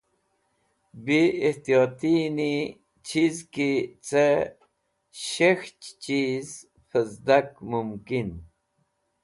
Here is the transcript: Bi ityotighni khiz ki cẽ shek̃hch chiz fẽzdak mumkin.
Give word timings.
Bi 1.03 1.19
ityotighni 1.49 2.51
khiz 3.07 3.35
ki 3.53 3.71
cẽ 4.07 4.29
shek̃hch 5.29 5.85
chiz 6.03 6.49
fẽzdak 6.89 7.49
mumkin. 7.69 8.29